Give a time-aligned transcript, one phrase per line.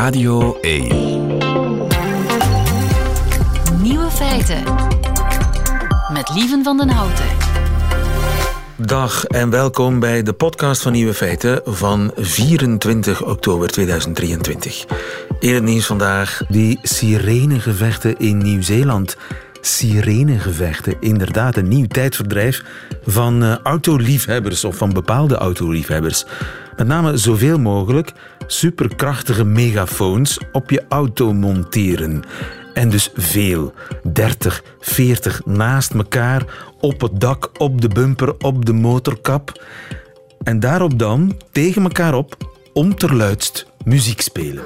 [0.00, 0.88] Radio 1.
[3.82, 4.62] Nieuwe feiten.
[6.12, 7.24] Met Lieven van den Houten.
[8.76, 14.84] Dag en welkom bij de podcast van Nieuwe Feiten van 24 oktober 2023.
[15.40, 19.16] In het nieuws vandaag die sirenegevechten in Nieuw-Zeeland.
[19.60, 22.62] Sirenegevechten, inderdaad een nieuw tijdverdrijf
[23.04, 26.24] van uh, autoliefhebbers of van bepaalde autoliefhebbers.
[26.80, 28.12] Met name zoveel mogelijk
[28.46, 32.22] superkrachtige megafoons op je auto monteren.
[32.74, 33.74] En dus veel,
[34.12, 36.44] 30, 40 naast elkaar,
[36.78, 39.64] op het dak, op de bumper, op de motorkap.
[40.42, 42.36] En daarop dan, tegen elkaar op,
[42.72, 44.64] onterluidst muziek spelen.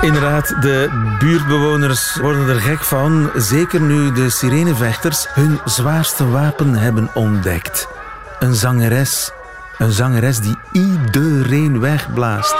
[0.00, 0.88] Inderdaad, de
[1.18, 3.30] buurtbewoners worden er gek van.
[3.36, 7.95] Zeker nu de sirenevechters hun zwaarste wapen hebben ontdekt.
[8.38, 9.30] Een zangeres.
[9.78, 12.56] Een zangeres die iedereen wegblaast.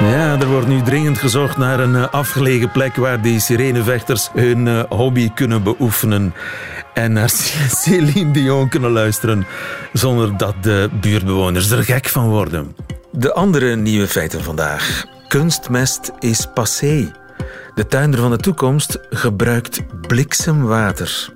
[0.00, 4.68] Ja, er wordt nu dringend gezocht naar een eh, afgelegen plek waar die sirenevechters hun
[4.68, 6.34] eh, hobby kunnen beoefenen.
[6.94, 7.30] En naar
[7.82, 9.46] Céline Dion kunnen luisteren
[9.92, 12.76] zonder dat de buurtbewoners er gek van worden.
[13.10, 15.04] De andere nieuwe feiten vandaag.
[15.28, 17.12] Kunstmest is passé.
[17.76, 21.32] De tuinder van de toekomst gebruikt bliksemwater.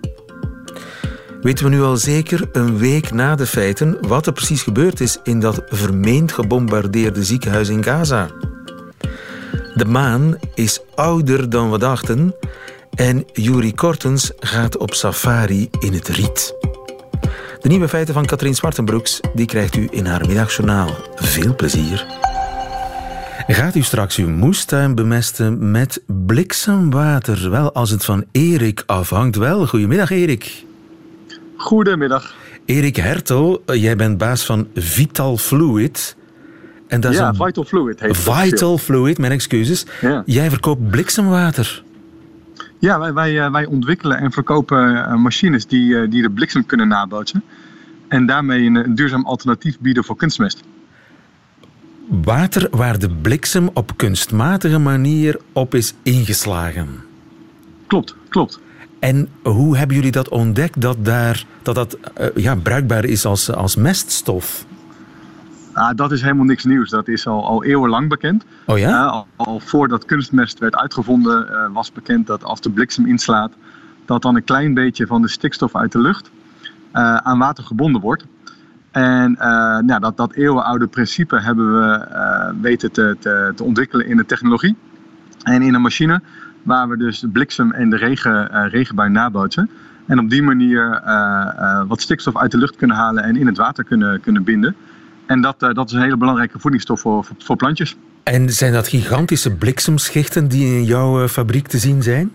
[1.40, 5.18] Weten we nu al zeker, een week na de feiten, wat er precies gebeurd is
[5.22, 8.28] in dat vermeend gebombardeerde ziekenhuis in Gaza?
[9.74, 12.34] De maan is ouder dan we dachten
[12.94, 16.54] en Yuri Kortens gaat op safari in het riet.
[17.60, 20.90] De nieuwe feiten van Katrien Zwartenbroeks die krijgt u in haar middagjournaal.
[21.14, 22.29] Veel plezier.
[23.52, 27.50] Gaat u straks uw moestuin bemesten met bliksemwater?
[27.50, 29.66] Wel, als het van Erik afhangt wel.
[29.66, 30.64] Goedemiddag, Erik.
[31.56, 32.34] Goedemiddag.
[32.64, 36.16] Erik Hertel, jij bent baas van Vital Fluid.
[36.88, 37.44] En dat ja, is een...
[37.46, 39.86] Vital Fluid heet Vital Fluid, mijn excuses.
[40.00, 40.22] Ja.
[40.26, 41.82] Jij verkoopt bliksemwater.
[42.78, 46.66] Ja, wij, wij, eh, wij ontwikkelen en verkopen eh, machines die, eh, die de bliksem
[46.66, 47.42] kunnen nabootsen.
[48.08, 50.62] En daarmee een duurzaam alternatief bieden voor kunstmest.
[52.10, 56.88] Water waar de bliksem op kunstmatige manier op is ingeslagen.
[57.86, 58.60] Klopt, klopt.
[58.98, 61.98] En hoe hebben jullie dat ontdekt dat daar, dat, dat
[62.34, 64.64] ja, bruikbaar is als, als meststof?
[65.72, 66.90] Ah, dat is helemaal niks nieuws.
[66.90, 68.44] Dat is al, al eeuwenlang bekend.
[68.66, 69.04] Oh ja?
[69.04, 73.52] al, al, voordat kunstmest werd uitgevonden, uh, was bekend dat als de bliksem inslaat,
[74.04, 76.30] dat dan een klein beetje van de stikstof uit de lucht
[77.22, 78.24] aan water gebonden wordt.
[78.90, 79.38] En uh,
[79.78, 82.06] nou, dat, dat eeuwenoude principe hebben we
[82.60, 84.76] weten te, te, te, ontwikkelen in de technologie.
[85.42, 86.20] En in een machine
[86.62, 89.70] waar we dus de bliksem en de regen, regenbui nabootsen.
[90.06, 91.02] En op die manier
[91.88, 94.76] wat stikstof uit de lucht kunnen halen en in het water kunnen, kunnen binden.
[95.30, 97.96] En dat, uh, dat is een hele belangrijke voedingsstof voor, voor, plantjes.
[98.22, 102.32] En zijn dat gigantische bliksemschichten die in jouw uh, fabriek te zien zijn?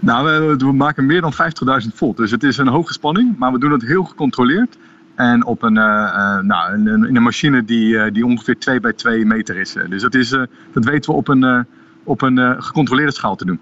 [0.00, 2.16] Nou, we, we maken meer dan 50.000 volt.
[2.16, 4.76] Dus het is een hoge spanning, maar we doen het heel gecontroleerd.
[5.16, 9.26] En op een, uh, nou, een, in een machine die, die ongeveer 2 bij 2
[9.26, 9.76] meter is.
[9.88, 10.28] Dus dat, is,
[10.72, 11.66] dat weten we op een,
[12.04, 13.60] op een gecontroleerde schaal te doen.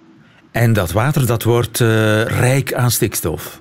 [0.51, 1.79] En dat water dat wordt
[2.29, 3.61] rijk aan stikstof?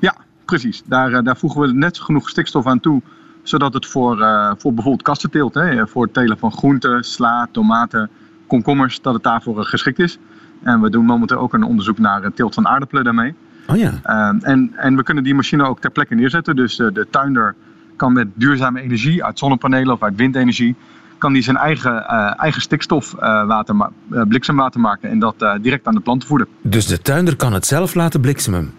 [0.00, 0.82] Ja, precies.
[0.86, 3.02] Daar, daar voegen we net genoeg stikstof aan toe
[3.42, 8.10] zodat het voor, uh, voor bijvoorbeeld kastenteelt, hè, voor het telen van groenten, sla, tomaten,
[8.46, 10.18] komkommers, dat het daarvoor geschikt is.
[10.62, 13.34] En we doen momenteel ook een onderzoek naar het teelt van aardappelen daarmee.
[13.70, 13.92] Oh ja.
[14.06, 16.56] Uh, en, en we kunnen die machine ook ter plekke neerzetten.
[16.56, 17.54] Dus uh, de tuinder
[17.96, 20.76] kan met duurzame energie uit zonnepanelen of uit windenergie
[21.18, 23.14] kan die zijn eigen, uh, eigen stikstof
[23.46, 26.46] water bliksemwater maken en dat direct aan de planten voeden.
[26.62, 28.72] Dus de tuinder kan het zelf laten bliksemen?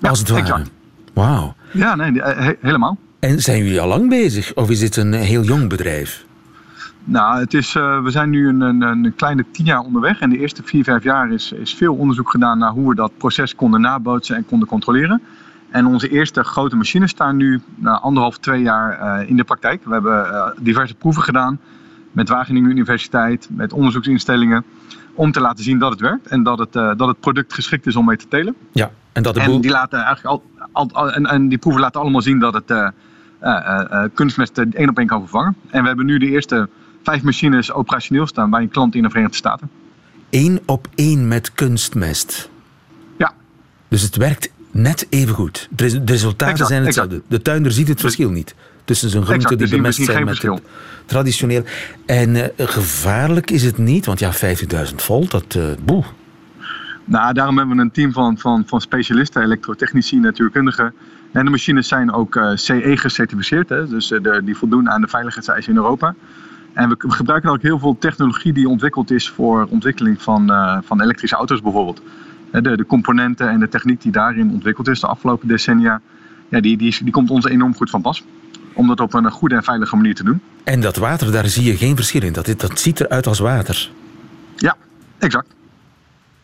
[0.00, 0.62] Ja, Als het ware?
[1.12, 1.54] Wauw.
[1.70, 2.22] Ja, nee,
[2.60, 2.98] helemaal.
[3.20, 6.24] En zijn jullie al lang bezig of is dit een heel jong bedrijf?
[7.04, 10.20] Nou, het is, uh, we zijn nu een, een, een, kleine tien jaar onderweg.
[10.20, 13.12] En de eerste vier, vijf jaar is, is veel onderzoek gedaan naar hoe we dat
[13.16, 15.22] proces konden nabootsen en konden controleren.
[15.70, 19.84] En onze eerste grote machines staan nu na anderhalf, twee jaar uh, in de praktijk.
[19.84, 21.60] We hebben uh, diverse proeven gedaan
[22.12, 24.64] met Wageningen Universiteit, met onderzoeksinstellingen.
[25.14, 27.96] Om te laten zien dat het werkt en dat het, dat het product geschikt is
[27.96, 28.54] om mee te telen.
[28.72, 29.54] Ja, en dat de boel...
[29.54, 30.42] En die, laten eigenlijk al,
[30.72, 32.92] al, al, en, en die proeven laten allemaal zien dat het
[34.14, 35.56] kunstmest één op één kan vervangen.
[35.70, 36.68] En we hebben nu de eerste
[37.02, 39.70] vijf machines operationeel staan bij een klant in de Verenigde Staten.
[40.30, 42.50] Eén op één met kunstmest?
[43.18, 43.32] Ja.
[43.88, 45.68] Dus het werkt net even goed.
[45.70, 47.22] De resultaten zijn hetzelfde.
[47.26, 48.54] De tuinder ziet het verschil niet
[48.84, 50.62] tussen zijn groenten die bemest zijn met het
[51.04, 51.64] traditioneel.
[52.06, 56.04] En uh, gevaarlijk is het niet, want ja, 50.000 volt, dat uh, boe.
[57.04, 60.94] Nou, daarom hebben we een team van, van, van specialisten, elektrotechnici, natuurkundigen.
[61.32, 65.08] En de machines zijn ook uh, CE gecertificeerd, hè, dus de, die voldoen aan de
[65.08, 66.14] veiligheidseisen in Europa.
[66.72, 70.78] En we, we, gebruiken ook heel veel technologie die ontwikkeld is voor ontwikkeling van, uh,
[70.82, 72.02] van elektrische auto's bijvoorbeeld.
[72.52, 76.00] De, de, componenten en de techniek die daarin ontwikkeld is de afgelopen decennia,
[76.48, 78.24] ja, die, die, die komt ons enorm goed van pas.
[78.72, 80.40] Om dat op een goede en veilige manier te doen.
[80.64, 82.32] En dat water, daar zie je geen verschil in.
[82.32, 83.90] Dat, dat ziet eruit als water.
[84.56, 84.76] Ja,
[85.18, 85.54] exact.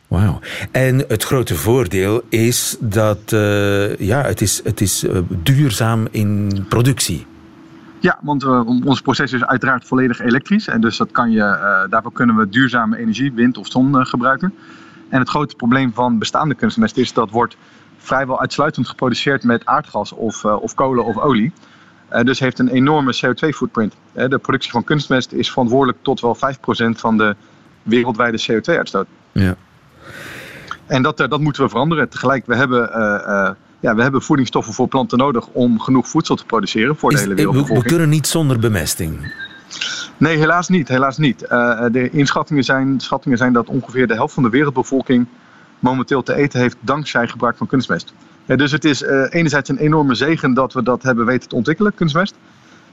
[0.08, 0.40] Wauw.
[0.70, 6.64] En het grote voordeel is dat uh, ja, het is, het is uh, duurzaam in
[6.68, 7.26] productie.
[8.06, 10.68] Ja, want uh, ons proces is uiteraard volledig elektrisch.
[10.68, 14.54] En dus dat kan je, daarvoor kunnen we duurzame energie, wind of zon gebruiken.
[15.08, 17.56] En het grote probleem van bestaande kunstmest is dat wordt
[17.96, 21.52] vrijwel uitsluitend geproduceerd met aardgas of, of kolen of olie.
[22.22, 23.94] dus heeft een enorme CO2-footprint.
[24.12, 26.38] de productie van kunstmest is verantwoordelijk tot wel 5%
[26.90, 27.36] van de
[27.82, 29.06] wereldwijde CO2-uitstoot.
[29.32, 29.56] Ja.
[30.86, 32.08] En dat, dat moeten we veranderen.
[32.08, 33.50] Tegelijk, we hebben, uh,
[33.80, 37.34] ja, we hebben voedingsstoffen voor planten nodig om genoeg voedsel te produceren voor de hele
[37.34, 37.82] wereldbevolking.
[37.82, 39.34] We, kunnen niet zonder bemesting.
[40.16, 40.88] Nee, helaas niet.
[40.88, 41.42] Helaas niet.
[41.42, 45.26] Uh, de inschattingen zijn, schattingen zijn dat ongeveer de helft van de wereldbevolking
[45.78, 48.12] momenteel te eten heeft dankzij gebruik van kunstmest.
[48.44, 51.94] Ja, dus het is enerzijds een enorme zegen dat we dat hebben weten te ontwikkelen,
[51.94, 52.34] kunstmest.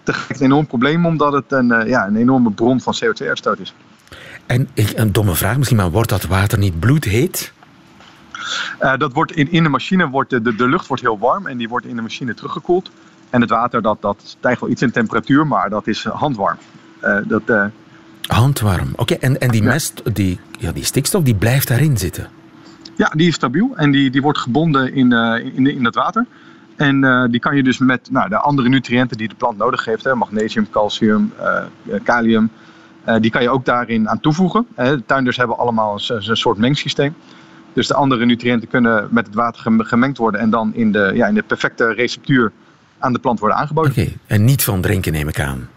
[0.03, 3.73] Tegelijk een enorm probleem omdat het een, ja, een enorme bron van CO2-uitstoot is.
[4.45, 7.53] En een domme vraag misschien, maar wordt dat water niet bloedheet?
[8.81, 11.47] Uh, dat wordt in, in de machine, wordt de, de, de, lucht wordt heel warm
[11.47, 12.91] en die wordt in de machine teruggekoeld.
[13.29, 16.57] En het water dat, dat stijgt wel iets in temperatuur, maar dat is handwarm.
[17.03, 17.65] Uh, dat, uh...
[18.21, 19.13] Handwarm, oké.
[19.13, 22.27] En, en die mest, die, ja, die stikstof, die blijft daarin zitten?
[22.95, 25.11] Ja, die is stabiel en die, die wordt gebonden in,
[25.55, 26.25] in, in het water.
[26.75, 30.03] En die kan je dus met nou, de andere nutriënten die de plant nodig heeft,
[30.03, 31.33] hè, magnesium, calcium,
[32.03, 32.49] kalium,
[33.19, 34.67] die kan je ook daarin aan toevoegen.
[34.75, 37.15] De tuinders hebben allemaal een, een soort mengsysteem.
[37.73, 41.27] Dus de andere nutriënten kunnen met het water gemengd worden en dan in de, ja,
[41.27, 42.51] in de perfecte receptuur
[42.99, 43.91] aan de plant worden aangeboden.
[43.91, 45.69] Oké, en niet van drinken neem ik aan.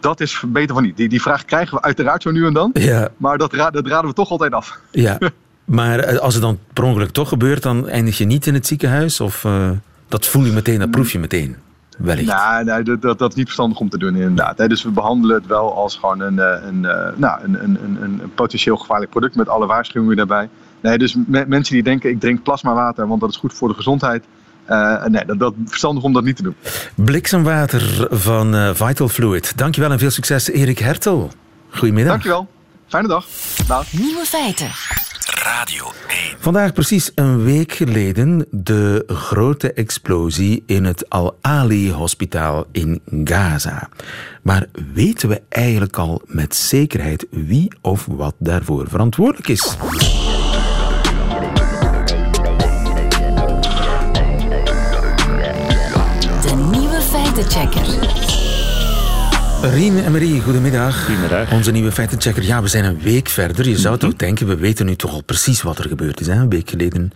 [0.00, 0.96] Dat is beter van niet.
[0.96, 2.70] Die, die vraag krijgen we uiteraard zo nu en dan.
[2.72, 3.08] Ja.
[3.16, 4.80] Maar dat, dat raden we toch altijd af.
[4.90, 5.18] Ja,
[5.64, 8.66] maar eh, als het dan per ongeluk toch gebeurt, dan eindig je niet in het
[8.66, 9.20] ziekenhuis?
[9.20, 9.70] Of uh,
[10.08, 11.56] dat voel je meteen, dat proef je meteen?
[11.98, 12.28] Wellicht.
[12.28, 14.68] Nou, nee, dat, dat, dat, is niet verstandig om te doen inderdaad.
[14.68, 16.80] Dus we behandelen het wel als gewoon een, eh, een,
[17.16, 20.48] nou, een, een, een, een potentieel gevaarlijk product met alle waarschuwingen daarbij.
[20.82, 24.24] Nee, dus mensen die denken ik drink plasmawater, want dat is goed voor de gezondheid.
[24.68, 26.54] Uh, nee, dat, dat verstandig om dat niet te doen.
[26.94, 29.56] Bliksemwater van uh, Vital Fluid.
[29.56, 31.30] Dankjewel en veel succes, Erik Hertel.
[31.70, 32.12] Goedemiddag.
[32.12, 32.48] Dankjewel.
[32.86, 33.26] Fijne dag.
[33.66, 33.92] Dag.
[33.92, 34.70] Nieuwe feiten.
[35.42, 36.18] Radio 1.
[36.38, 43.88] Vandaag precies een week geleden de grote explosie in het Al-Ali-hospitaal in Gaza.
[44.42, 49.76] Maar weten we eigenlijk al met zekerheid wie of wat daarvoor verantwoordelijk is?
[57.32, 57.86] Feitenchecker.
[59.62, 61.04] Rien en Marie, goedemiddag.
[61.04, 61.52] Goedemiddag.
[61.52, 62.42] Onze nieuwe feitenchecker.
[62.42, 63.68] Ja, we zijn een week verder.
[63.68, 64.04] Je zou mhm.
[64.04, 66.26] toch denken, we weten nu toch al precies wat er gebeurd is.
[66.26, 66.32] Hè?
[66.32, 67.12] Een week geleden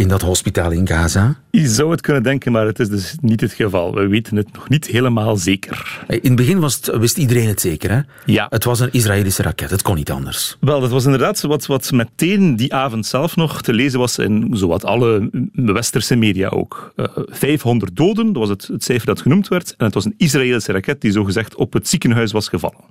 [0.00, 1.36] in dat hospitaal in Gaza.
[1.50, 3.94] Je zou het kunnen denken, maar het is dus niet het geval.
[3.94, 6.04] We weten het nog niet helemaal zeker.
[6.06, 8.00] In het begin was het, wist iedereen het zeker, hè?
[8.24, 8.46] Ja.
[8.50, 10.56] Het was een Israëlische raket, het kon niet anders.
[10.60, 14.48] Wel, dat was inderdaad wat, wat meteen die avond zelf nog te lezen was in
[14.52, 16.92] zowat alle westerse media ook.
[16.96, 19.74] Uh, eh, 500 doden, dat was het, het cijfer dat genoemd werd.
[19.76, 22.84] En het was een Israëlische raket die zogezegd op het ziekenhuis was gevallen.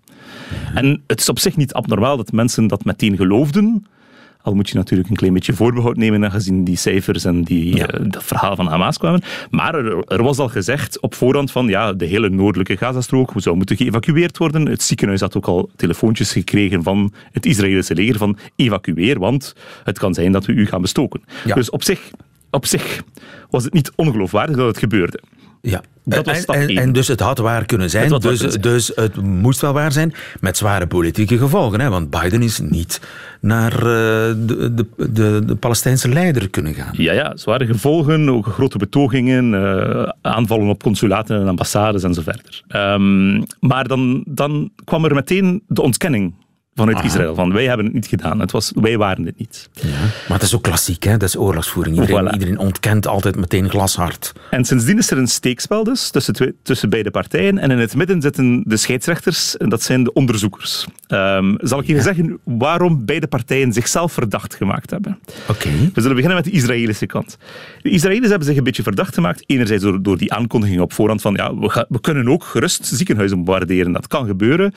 [0.74, 3.86] En het is op zich niet abnormaal dat mensen dat meteen geloofden.
[4.42, 8.06] Al moet je natuurlijk een klein beetje voorbehoud nemen, aangezien die cijfers en die, eh,
[8.10, 9.22] dat verhaal van Hamas kwamen.
[9.50, 13.56] Maar er, er, was al gezegd op voorhand van ja, de hele noordelijke Gazastrook zou
[13.56, 14.66] moeten geëvacueerd worden.
[14.68, 20.00] Het ziekenhuis had ook al telefoontjes gekregen van het Israëlische leger van evacueer, want het
[20.00, 21.22] kan zijn dat we u gaan bestoken.
[21.54, 22.12] Dus op zich,
[22.50, 23.04] op zich
[23.50, 25.20] was het niet ongeloofwaardig dat het gebeurde.
[25.62, 25.82] Ja,
[26.46, 28.14] en, en, dus het had waar kunnen zijn.
[28.14, 30.14] Het dus, dus het moest wel waar zijn.
[30.40, 31.80] Met zware politieke gevolgen.
[31.80, 31.90] Hè?
[31.90, 33.02] Want Biden is niet
[33.42, 36.94] naar uh, de, de, de, de, Palestijnse leider kunnen gaan.
[36.98, 38.30] Ja, ja, zware gevolgen.
[38.30, 39.54] Ook grote betogingen.
[39.54, 42.64] Uh, aanvallen op consulaten en ambassades en zo verder.
[42.94, 46.34] Um, maar dan, dan kwam er meteen de ontkenning
[46.76, 47.36] vanuit Israël.
[47.36, 48.40] Van wij hebben het niet gedaan.
[48.40, 49.70] Het was, wij waren het niet.
[49.72, 49.90] Ja,
[50.28, 51.18] maar dat is ook klassiek, hè?
[51.18, 52.00] dat is oorlogsvoering.
[52.00, 54.34] Iedereen, iedereen ontkent altijd meteen glashard.
[54.50, 57.58] En sindsdien is er een steekspel dus tussen, twee, tussen beide partijen.
[57.58, 60.86] En in het midden zitten de scheidsrechters en dat zijn de onderzoekers.
[61.08, 65.20] Um, zal ik je zeggen waarom beide partijen zichzelf verdacht gemaakt hebben?
[65.48, 65.70] Oké.
[65.70, 67.38] We zullen beginnen met de Israëlische kant.
[67.82, 69.44] De Israëli's hebben zich een beetje verdacht gemaakt.
[69.46, 73.38] Enerzijds door, door die aankondiging op voorhand van ja, we, we kunnen ook gerust ziekenhuizen
[73.38, 73.92] bombarderen.
[73.92, 74.74] Dat kan gebeuren.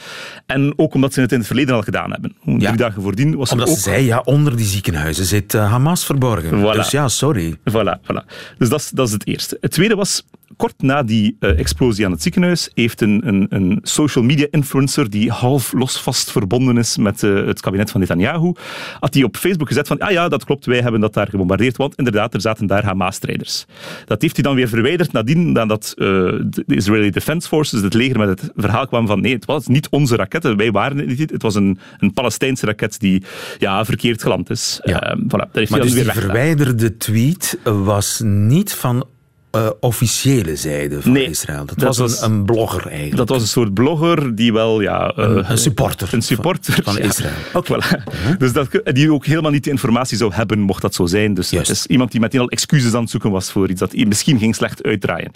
[0.46, 2.34] En ook omdat ze het in het verleden al Gedaan hebben.
[2.44, 2.72] Drie Ja.
[2.72, 3.84] dagen voordien was Omdat er ze ook...
[3.94, 6.60] zei, ja, onder die ziekenhuizen zit eh, Hamas verborgen.
[6.60, 6.74] Voilà.
[6.76, 7.56] Dus ja, sorry.
[7.70, 8.26] Voilà, voilà.
[8.58, 9.56] Dus dat dat is het eerste.
[9.60, 10.22] Het tweede was,
[10.56, 15.10] kort na die eh, explosie aan het ziekenhuis, heeft een, een, een social media influencer
[15.10, 18.52] die half losvast verbonden is met eh, het kabinet van Netanyahu,
[19.00, 21.76] had die op Facebook gezet van, ah ja, dat klopt, wij hebben dat daar gebombardeerd,
[21.76, 23.64] want inderdaad, er zaten daar Hamas-strijders.
[24.04, 28.18] Dat heeft hij dan weer verwijderd nadien, nadat eh, de Israeli Defense Forces, het leger,
[28.18, 31.30] met het verhaal kwam van, nee, het was niet onze raketten, wij waren het niet,
[31.30, 33.22] het was een, een Palestijnse raket die
[33.58, 34.80] ja, verkeerd geland is.
[34.84, 35.00] Ja.
[35.00, 36.36] Eh, voilà, dat heeft Maar hij dus die weer weggedaan.
[36.36, 39.06] verwijderde tweet was niet van
[39.52, 41.64] eh, officiële zijde van Nee, Israël.
[41.66, 43.16] Dat, dat was, was- een, een blogger eigenlijk.
[43.16, 45.08] Dat was een soort blogger die wel, ja...
[45.16, 46.72] eh, Een- een supporter Een supporter.
[46.74, 47.08] van- van ja.
[47.08, 47.32] Israël.
[47.52, 47.74] Oké.
[47.82, 48.02] Voilà.
[48.38, 51.34] Dus dat, die ook helemaal niet de informatie zou hebben, mocht dat zo zijn.
[51.34, 51.70] Dus Juist.
[51.70, 54.54] is iemand die meteen al excuses aan het zoeken was voor iets dat misschien ging
[54.54, 55.30] slecht uitdraaien.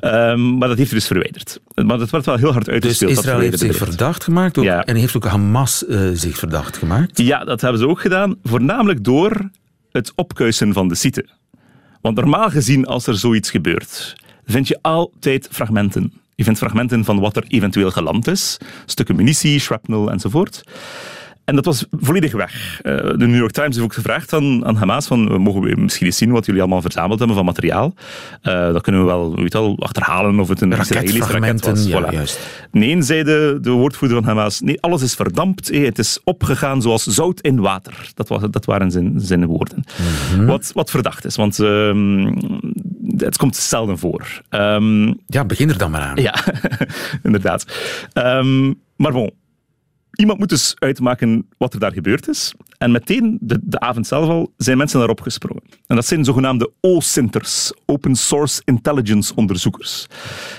[0.00, 1.60] Ehm, maar dat heeft hij dus verwijderd.
[1.74, 3.14] Maar dat werd wel heel hard dus uitgespeeld.
[3.14, 4.84] dat Israël heeft zich verdacht gemaakt ook, Ja.
[4.84, 7.18] en heeft ook Hamas eh, zich verdacht gemaakt.
[7.18, 8.36] Ja, dat hebben ze ook gedaan.
[8.44, 9.50] Voornamelijk door
[9.92, 11.26] het opkuisen van de site.
[12.00, 14.14] Want normaal gezien, als er zoiets gebeurt,
[14.44, 16.12] vind je altijd fragmenten.
[16.34, 18.56] Je vindt fragmenten van wat er eventueel geland is.
[18.86, 20.62] Stukken munitie, shrapnel enzovoort.
[21.48, 22.80] En dat was volledig weg.
[22.82, 25.74] Eh, De New York Times heeft ook gevraagd aan, aan Hamas van, eh, mogen we
[25.76, 27.94] misschien eens zien wat jullie allemaal verzameld hebben van materiaal?
[28.42, 31.86] Eh, dat kunnen we wel, weet wel achterhalen of het een Israëlische raket was.
[31.86, 32.12] ja, Voilà.
[32.12, 32.66] juist.
[32.70, 35.68] Nee, zei de, de woordvoerder van Hamas, nee, alles is verdampt.
[35.68, 38.10] hé, Het is opgegaan zoals zout in water.
[38.14, 39.84] Dat, was, dat waren zijn, zijn woorden.
[40.36, 40.46] Mhm.
[40.46, 42.32] wat, wat verdacht is, want ehm,
[43.16, 44.42] het komt zelden voor.
[44.48, 46.16] Ehm, Ja, begin er dan maar aan.
[46.22, 46.34] ja,
[47.22, 47.64] inderdaad.
[48.12, 49.30] Ehm, maar bon,
[50.20, 52.54] iemand moet dus uitmaken wat er daar gebeurd is.
[52.78, 55.62] En meteen, de, de avond zelf al, zijn mensen daarop gesprongen.
[55.86, 60.06] En dat zijn zogenaamde OSINTers, Open Source Intelligence Onderzoekers.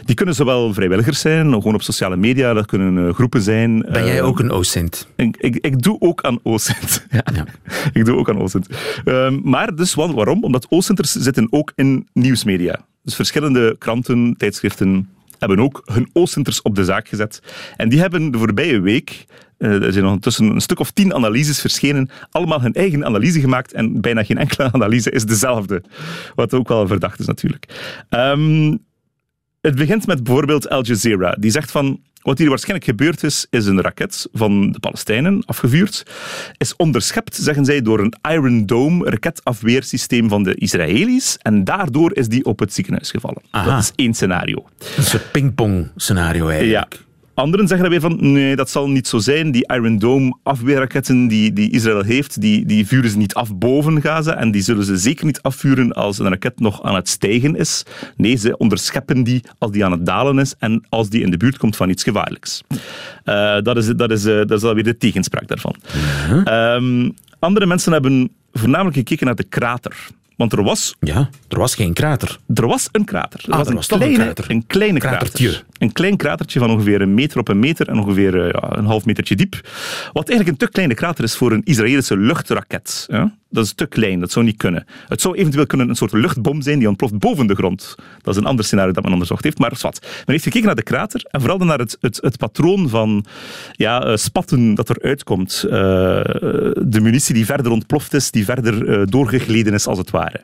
[0.06, 3.80] Die kunnen zowel vrijwilligers zijn, gewoon op sociale media, dat kunnen eh, groepen zijn.
[3.92, 5.08] Ben jij Eh, ook een OSINT?
[5.16, 7.06] ik, ik, ik doe ook aan OSINT.
[7.12, 7.24] Ja.
[7.34, 7.46] Ja.
[8.00, 8.68] ik doe ook aan OSINT.
[9.06, 10.44] Ehm, maar dus waarom?
[10.44, 12.86] Omdat OSINTers zitten ook in nieuwsmedia.
[13.04, 17.42] Dus verschillende kranten, tijdschriften hebben ook hun OSINTers op de zaak gezet.
[17.78, 19.26] En die hebben de voorbije week,
[19.60, 24.02] er zijn ondertussen een stuk of tien analyses verschenen, allemaal hun eigen analyse gemaakt en
[24.02, 25.84] bijna geen enkele analyse is dezelfde.
[26.36, 27.66] Wat ook wel verdacht is natuurlijk.
[28.10, 28.76] Ehm,
[29.62, 31.36] het begint met bijvoorbeeld Al Jazeera.
[31.40, 36.04] Die zegt van, wat hier waarschijnlijk gebeurd is, is een raket van de Palestijnen afgevuurd.
[36.58, 41.38] Is onderschept, zeggen zij, door een Iron Dome raketafweersysteem van de Israëli's.
[41.38, 43.42] En daardoor is die op het ziekenhuis gevallen.
[43.50, 43.72] Aha.
[43.72, 44.66] Dat is één scenario.
[44.98, 46.88] Een soort pingpong scenario Ja.
[47.40, 49.52] Anderen zeggen dan weer van, nee, dat zal niet zo zijn.
[49.52, 54.02] Die Iron Dome afweerraketten die, die Israël heeft, die, die vuren ze niet af boven
[54.02, 54.36] Gaza.
[54.36, 57.84] En die zullen ze zeker niet afvuren als een raket nog aan het stijgen is.
[58.16, 61.38] Nee, ze onderscheppen die als die aan het dalen is en als die in de
[61.38, 62.64] buurt komt van iets gevaarlijks.
[63.24, 65.76] Eh, dat, is, dat, is, eh, dat is alweer de tegenspraak daarvan.
[66.44, 70.08] Ehm, andere mensen hebben voornamelijk gekeken naar de krater.
[70.40, 72.38] Want er was Ja, er was geen krater.
[72.54, 73.40] er was een krater.
[73.46, 74.52] Er Ah, was, er een, was toch een kleine, krater.
[74.52, 75.48] een kleine Kratertje.
[75.48, 75.66] krater.
[75.78, 78.86] Een klein kratertje van ongeveer een meter op een meter en ongeveer eh, ja, een
[78.86, 79.54] half metertje diep.
[80.14, 83.06] Wat eigenlijk een te kleine krater is voor een Israëlische luchtraket.
[83.08, 83.34] Ja?
[83.52, 84.86] Dat is te klein, dat zou niet kunnen.
[85.08, 87.96] Het zou eventueel kunnen een soort luchtbom zijn die ontploft boven de grond.
[88.22, 90.02] Dat is een ander scenario dat men onderzocht heeft, maar zwart.
[90.02, 93.26] Men heeft gekeken naar de krater en vooral naar het, het, het patroon van
[93.72, 95.64] ja, eh, spatten dat eruit komt.
[95.64, 100.42] Eh, de munitie die verder ontploft is, die verder eh, doorgegleden is als het ware.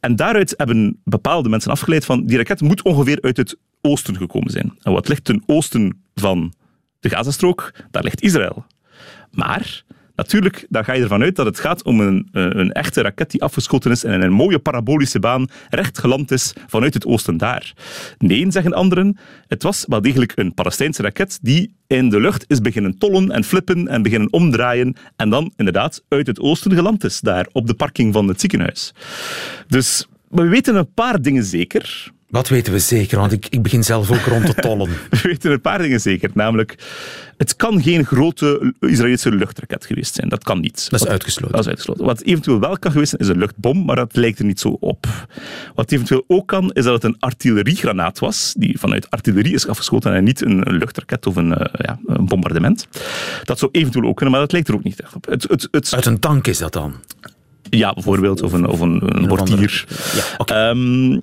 [0.00, 4.50] En daaruit hebben bepaalde mensen afgeleid van die raket moet ongeveer uit het oosten gekomen
[4.50, 4.72] zijn.
[4.82, 6.52] En wat ligt ten oosten van
[7.00, 7.72] de Gazastrook?
[7.90, 8.66] Daar ligt Israël.
[9.30, 9.84] Maar
[10.22, 13.30] natuurlijk, dan ga je ervan uit dat het gaat om een, eh, een echte raket
[13.30, 17.36] die afgeschoten is en in een mooie parabolische baan recht geland is vanuit het oosten
[17.36, 17.72] daar.
[18.18, 22.60] Nee, zeggen anderen, het was wel degelijk een Palestijnse raket die in de lucht is
[22.60, 27.20] beginnen tollen en flippen en beginnen omdraaien en dan inderdaad uit het oosten geland is,
[27.20, 28.92] daar op de parking van het ziekenhuis.
[29.68, 32.10] Dus we weten een paar dingen zeker.
[32.32, 33.18] Wat weten we zeker?
[33.18, 34.88] Want ik, ik begin zelf ook rond te tollen.
[35.10, 36.30] We weten een paar dingen zeker.
[36.34, 36.76] Namelijk,
[37.36, 40.28] het kan geen grote Israëlische luchtraket geweest zijn.
[40.28, 40.90] Dat kan niet.
[40.90, 41.52] Dat is uitgesloten.
[41.52, 42.04] Dat is uitgesloten.
[42.04, 44.76] Wat eventueel wel kan geweest zijn, is een luchtbom, maar dat lijkt er niet zo
[44.80, 45.06] op.
[45.74, 50.14] Wat eventueel ook kan, is dat het een artilleriegranaat was, die vanuit artillerie is afgeschoten
[50.14, 52.88] en niet een, luchtraket of een, eh, ja, een bombardement.
[53.44, 55.26] Dat zou eventueel ook kunnen, maar dat lijkt er ook niet echt op.
[55.26, 56.94] Het, het, het, Uit een tank is dat dan?
[57.70, 59.68] ja, bijvoorbeeld, of een, of een, een.
[60.14, 60.54] Ja, oké.
[60.54, 61.18] Ehm,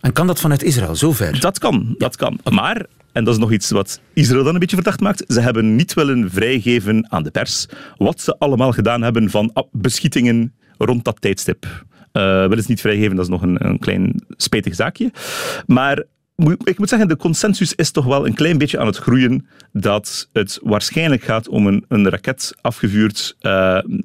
[0.00, 1.40] En kan dat vanuit Israël zo ver?
[1.40, 2.38] Dat kan, dat kan.
[2.50, 5.76] Maar, en dat is nog iets wat Israël dan een beetje verdacht maakt, ze hebben
[5.76, 11.04] niet willen vrijgeven aan de pers wat ze allemaal gedaan hebben van ah, beschietingen rond
[11.04, 11.66] dat tijdstip.
[12.12, 15.12] Eh willen ze niet vrijgeven, dat is nog een, een klein spijtig zaakje.
[15.66, 16.04] Maar
[16.46, 20.28] ik moet zeggen, de consensus is toch wel een klein beetje aan het groeien dat
[20.32, 23.52] het waarschijnlijk gaat om een, een raket afgevuurd, uh,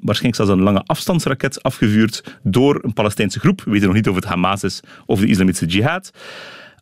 [0.02, 3.62] waarschijnlijk zelfs een lange afstandsraket afgevuurd door een Palestijnse groep.
[3.64, 6.12] We weten nog niet of het Hamas is of de Islamitische Jihad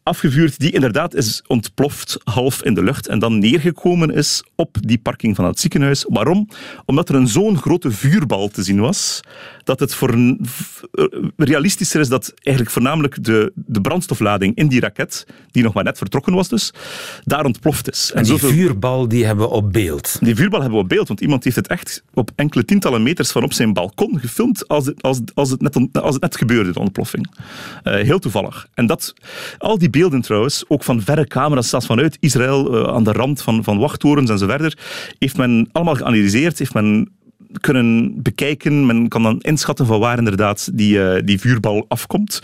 [0.03, 4.98] afgevuurd, die inderdaad is ontploft half in de lucht en dan neergekomen is op die
[4.98, 6.05] parking van het ziekenhuis.
[6.10, 6.48] Waarom?
[6.86, 9.20] Omdat er een zo'n grote vuurbal te zien was,
[9.63, 10.38] dat het voor
[11.38, 15.98] realistischer is dat eigenlijk voornamelijk de, de brandstoflading in die raket, die nog maar net
[15.98, 16.74] vertrokken was dus,
[17.24, 18.12] daar ontploft is.
[18.13, 20.17] En, en die vuurbal die hebben we op beeld?
[20.22, 23.31] Die vuurbal hebben we op beeld, want iemand heeft het echt op enkele tientallen meters
[23.31, 26.72] van op zijn balkon gefilmd als het, als, als het, net, als het net gebeurde,
[26.72, 27.31] de ontploffing.
[27.84, 28.67] Uh, heel toevallig.
[28.74, 29.13] En dat,
[29.58, 33.41] al die beelden trouwens, ook van verre camera's, zelfs vanuit Israël, uh, aan de rand
[33.41, 34.77] van, van wachttorens en zo verder,
[35.19, 37.10] heeft men allemaal geanalyseerd, heeft men
[37.60, 38.86] kunnen bekijken.
[38.86, 42.39] Men kan dan inschatten van waar inderdaad die, uh, die vuurbal afkomt.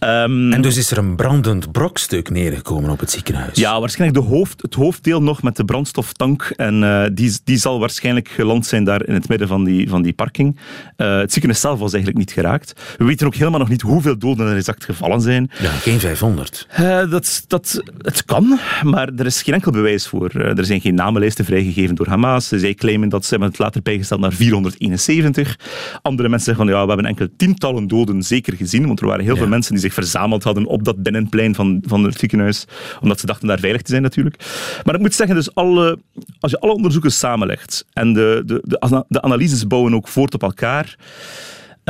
[0.00, 3.58] Um, en dus is er een brandend brokstuk neergekomen op het ziekenhuis?
[3.58, 6.52] Ja, waarschijnlijk de hoofd, het hoofddeel nog met de brandstoftank.
[6.56, 10.02] En uh, die, die zal waarschijnlijk geland zijn daar in het midden van die, van
[10.02, 10.56] die parking.
[10.96, 12.72] Uh, het ziekenhuis zelf was eigenlijk niet geraakt.
[12.96, 15.50] We weten ook helemaal nog niet hoeveel doden er exact gevallen zijn.
[15.58, 16.66] Ja, geen 500.
[17.10, 20.30] dat, dat, het kan, maar er is geen enkel bewijs voor.
[20.30, 22.48] er zijn geen namenlijsten vrijgegeven door Hamas.
[22.48, 25.58] Zij claimen dat ze hebben het later bijgesteld naar 471.
[26.02, 29.24] Andere mensen zeggen van ja, we hebben enkele tientallen doden zeker gezien, want er waren
[29.24, 32.66] heel veel mensen die zich verzameld hadden op dat binnenplein van, van het ziekenhuis,
[33.00, 34.44] omdat ze dachten daar veilig te zijn natuurlijk.
[34.84, 35.98] Maar ik moet zeggen, dus alle,
[36.40, 40.42] als je alle onderzoeken samenlegt en de, de, de, de analyses bouwen ook voort op
[40.42, 40.96] elkaar,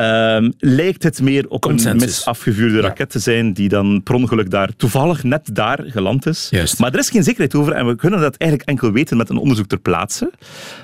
[0.01, 4.71] Um, lijkt het meer op een misafgevuurde raket te zijn die dan per ongeluk daar
[4.77, 6.47] toevallig net daar geland is.
[6.51, 6.79] Juist.
[6.79, 9.37] Maar er is geen zekerheid over en we kunnen dat eigenlijk enkel weten met een
[9.37, 10.33] onderzoek ter plaatse.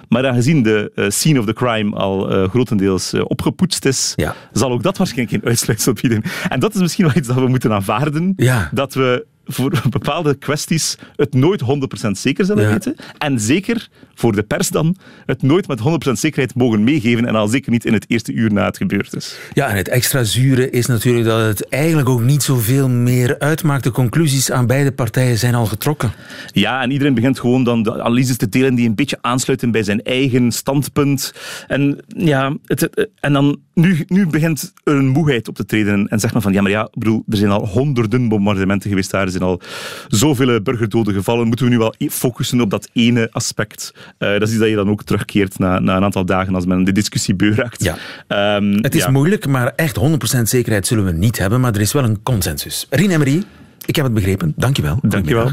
[0.08, 4.34] Maar aangezien de uh, scene of the crime al uh, grotendeels uh, opgepoetst is, ja.
[4.52, 6.22] zal ook dat waarschijnlijk geen uitsluitsel bieden.
[6.48, 8.32] En dat is misschien wel iets dat we moeten aanvaarden.
[8.36, 8.70] Ja.
[8.72, 11.62] Dat we voor bepaalde kwesties het nooit
[12.06, 12.96] 100% zeker zullen weten.
[13.18, 14.96] En zeker voor de pers dan
[15.26, 15.82] het nooit met 100%
[16.12, 19.38] zekerheid mogen meegeven en al zeker niet in het eerste uur na het gebeurd is.
[19.52, 23.84] Ja, en het extra zure is natuurlijk dat het eigenlijk ook niet zoveel meer uitmaakt.
[23.84, 26.12] De conclusies aan beide partijen zijn al getrokken.
[26.52, 29.82] Ja, en iedereen begint gewoon dan de analyses te delen die een beetje aansluiten bij
[29.82, 31.34] zijn eigen standpunt.
[31.66, 36.20] En ja, het, en dan nu, nu begint er een moeheid op te treden en
[36.20, 39.42] zegt men van ja, maar ja, bedoel, er zijn al honderden bombardementen geweest daar, zijn
[39.42, 39.60] al
[40.08, 43.94] zoveel burgerdoden gevallen, moeten we nu wel focussen op dat ene aspect.
[44.18, 46.66] Uh, dat is iets dat je dan ook terugkeert na, na een aantal dagen als
[46.66, 47.84] men de discussie beuraakt.
[47.84, 48.56] Ja.
[48.56, 49.10] Um, het is ja.
[49.10, 49.98] moeilijk, maar echt
[50.38, 52.86] 100% zekerheid zullen we niet hebben, maar er is wel een consensus.
[52.90, 53.44] Rien en Marie,
[53.86, 54.52] ik heb het begrepen.
[54.56, 54.98] Dankjewel.
[55.02, 55.50] Dankjewel.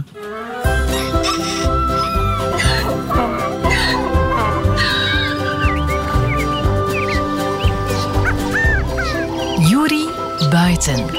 [9.69, 10.07] Juri
[10.49, 11.18] Buiten.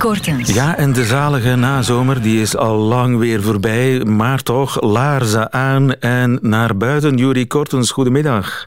[0.00, 0.54] Kortens.
[0.54, 5.94] Ja, en de zalige nazomer die is al lang weer voorbij, maar toch laarzen aan
[5.94, 7.16] en naar buiten.
[7.16, 8.66] Juri Kortens, goedemiddag.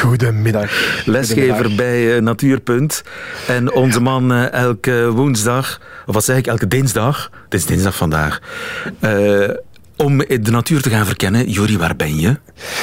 [0.00, 0.70] Goedemiddag.
[1.04, 1.76] Lesgever Goedemiddag.
[1.76, 3.02] bij uh, Natuurpunt.
[3.48, 7.96] En onze man uh, elke woensdag, of wat zeg ik, elke dinsdag, het is dinsdag
[7.96, 8.40] vandaag,
[9.00, 9.48] uh,
[9.96, 11.50] om de natuur te gaan verkennen.
[11.50, 12.36] Juri, waar ben je?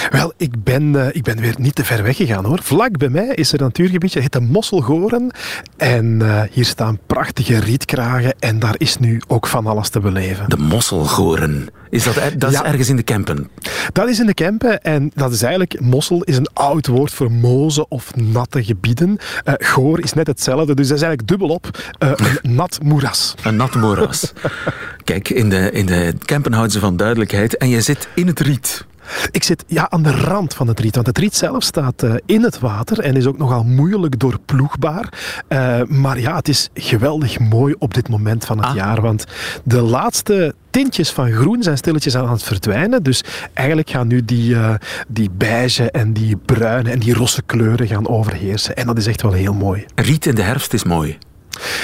[0.10, 2.60] Wel, ik ben, uh, ik ben weer niet te ver weggegaan hoor.
[2.63, 5.32] Vlak bij mij is er een natuurgebiedje, het heet de Mosselgoren.
[5.77, 10.49] En uh, hier staan prachtige rietkragen en daar is nu ook van alles te beleven.
[10.49, 11.69] De Mosselgoren.
[11.89, 12.63] Is dat, er, dat ja.
[12.63, 13.49] is ergens in de Kempen?
[13.93, 17.32] Dat is in de Kempen en dat is eigenlijk, mossel is een oud woord voor
[17.32, 19.17] mozen of natte gebieden.
[19.45, 22.15] Uh, goor is net hetzelfde, dus dat is eigenlijk dubbelop een
[22.55, 23.36] nat moeras.
[23.43, 24.34] Een nat moeras.
[25.03, 28.39] Kijk, in de, in de Kempen houden ze van duidelijkheid en je zit in het
[28.39, 28.86] riet.
[29.32, 32.13] Ik zit ja, aan de rand van het riet, want het riet zelf staat uh,
[32.26, 35.13] in het water en is ook nogal moeilijk doorploegbaar.
[35.50, 38.76] Uh, maar ja, het is geweldig mooi op dit moment van het ah.
[38.76, 39.26] jaar, want
[39.63, 43.04] de laatste tintjes van groen zijn stilletjes aan het verdwijnen.
[43.04, 44.74] Dus eigenlijk gaan nu die, uh,
[45.08, 48.76] die beige en die bruine en die rosse kleuren gaan overheersen.
[48.76, 49.86] En dat is echt wel heel mooi.
[49.95, 51.17] Riet in de herfst is mooi.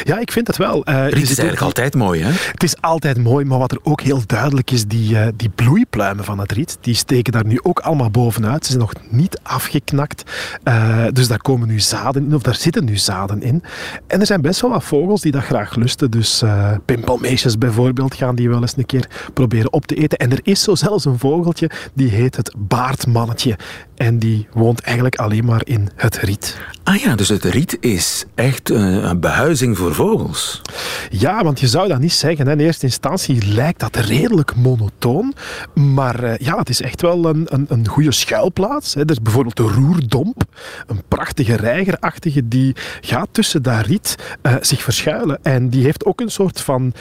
[0.03, 0.89] Ja, ik vind het wel.
[0.89, 2.31] Uh, Riet is eigenlijk ook, altijd mooi, hè?
[2.51, 6.23] Het is altijd mooi, maar wat er ook heel duidelijk is, die, uh, die bloeipluimen
[6.23, 8.65] van het riet, die steken daar nu ook allemaal bovenuit.
[8.65, 10.31] Ze zijn nog niet afgeknakt,
[10.63, 13.63] uh, dus daar komen nu zaden in, of daar zitten nu zaden in.
[14.07, 16.43] En er zijn best wel wat vogels die dat graag lusten, dus
[16.85, 20.17] pimpelmeesjes bijvoorbeeld gaan die wel eens een keer proberen op te eten.
[20.17, 23.57] En er is zo zelfs een vogeltje, die heet het baardmannetje.
[23.95, 26.57] En die woont eigenlijk alleen maar in het riet.
[26.83, 30.61] Ah ja, dus het riet is echt eh, een behuizing voor vogels.
[31.09, 32.45] Ja, want je zou dat niet zeggen.
[32.45, 32.51] Hè.
[32.51, 35.33] In eerste instantie lijkt dat redelijk monotoon.
[35.73, 38.93] Maar uh, ja, het is echt wel een, een, een goede schuilplaats.
[38.93, 39.01] Hè.
[39.01, 40.43] Er is bijvoorbeeld de roerdomp,
[40.87, 45.39] een prachtige reigerachtige, die gaat tussen dat riet uh, zich verschuilen.
[45.41, 46.93] En die heeft ook een soort van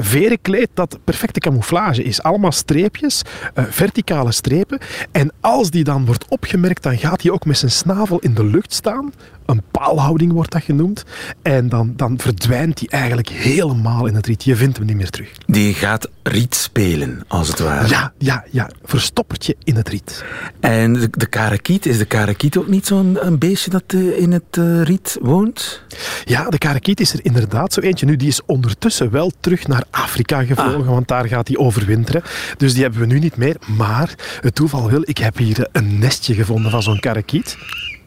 [0.00, 2.22] verenkleed dat perfecte camouflage is.
[2.22, 3.22] Allemaal streepjes,
[3.54, 4.78] verticale strepen.
[5.12, 8.44] En als die dan wordt opgemerkt, dan gaat hij ook met zijn snavel in de
[8.44, 9.12] lucht staan
[9.46, 11.04] een paalhouding wordt dat genoemd.
[11.42, 14.44] En dan, dan verdwijnt hij eigenlijk helemaal in het riet.
[14.44, 15.30] Je vindt hem niet meer terug.
[15.46, 17.88] Die gaat riet spelen, als het ware.
[17.88, 18.70] Ja, ja, ja.
[18.84, 20.24] Verstoppertje in het riet.
[20.60, 24.56] En de, de karakiet, is de karakiet ook niet zo'n beestje dat uh, in het
[24.58, 25.82] uh, riet woont?
[26.24, 28.06] Ja, de karakiet is er inderdaad zo eentje.
[28.06, 30.86] Nu, die is ondertussen wel terug naar Afrika gevlogen, ah.
[30.86, 32.22] want daar gaat hij overwinteren.
[32.56, 33.56] Dus die hebben we nu niet meer.
[33.76, 37.56] Maar het toeval wil, ik heb hier een nestje gevonden van zo'n karakiet.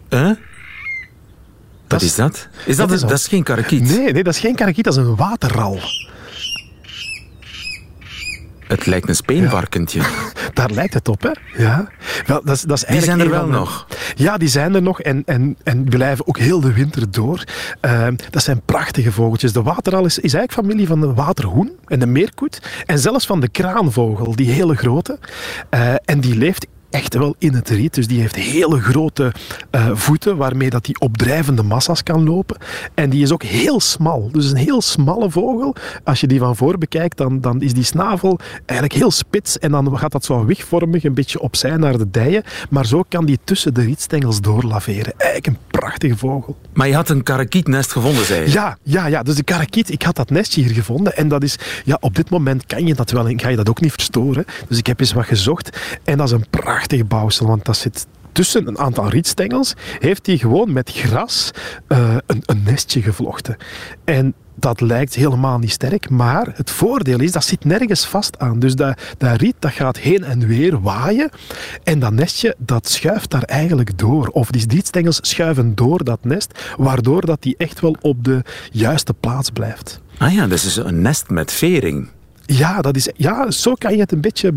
[0.09, 0.31] Huh?
[1.87, 2.47] Wat is dat?
[2.65, 3.81] Is dat, dat, is, dat is geen karakiet?
[3.81, 5.79] Nee, nee, dat is geen karakiet, dat is een waterral.
[8.67, 10.01] Het lijkt een speenvarkentje.
[10.53, 11.63] Daar lijkt het op, hè?
[11.63, 11.87] Ja.
[12.25, 13.87] Wel, dat is, dat is die zijn er wel nog?
[14.15, 17.43] Ja, die zijn er nog en, en, en blijven ook heel de winter door.
[17.81, 19.53] Uh, dat zijn prachtige vogeltjes.
[19.53, 22.61] De waterral is, is eigenlijk familie van de waterhoen en de meerkoet.
[22.85, 25.19] En zelfs van de kraanvogel, die hele grote.
[25.73, 26.67] Uh, en die leeft
[26.97, 27.93] echt wel in het riet.
[27.93, 29.33] Dus die heeft hele grote
[29.71, 32.57] uh, voeten waarmee dat die op drijvende massa's kan lopen.
[32.93, 34.29] En die is ook heel smal.
[34.31, 35.75] Dus een heel smalle vogel.
[36.03, 39.59] Als je die van voor bekijkt, dan, dan is die snavel eigenlijk heel spits.
[39.59, 42.43] En dan gaat dat zo wigvormig een beetje opzij naar de dijen.
[42.69, 45.13] Maar zo kan die tussen de rietstengels doorlaveren.
[45.17, 46.57] Eigenlijk een prachtige vogel.
[46.73, 48.51] Maar je had een karakietnest gevonden, zei je?
[48.51, 49.23] Ja, ja, ja.
[49.23, 51.17] Dus de karakiet, ik had dat nestje hier gevonden.
[51.17, 53.69] En dat is, ja, op dit moment kan je dat wel en ga je dat
[53.69, 54.45] ook niet verstoren.
[54.67, 55.77] Dus ik heb eens wat gezocht.
[56.03, 60.25] En dat is een prachtig prachtig bouwsel, want dat zit tussen een aantal rietstengels, heeft
[60.25, 61.51] hij gewoon met gras
[61.87, 63.57] uh, een, een nestje gevlochten.
[64.03, 68.59] En dat lijkt helemaal niet sterk, maar het voordeel is, dat zit nergens vast aan.
[68.59, 71.29] Dus dat, dat riet dat gaat heen en weer waaien
[71.83, 74.27] en dat nestje dat schuift daar eigenlijk door.
[74.27, 79.13] Of die rietstengels schuiven door dat nest, waardoor dat die echt wel op de juiste
[79.13, 80.01] plaats blijft.
[80.17, 82.09] Ah ja, dus is een nest met vering.
[82.45, 84.51] Ja, dat is, ja, zo kan je het een beetje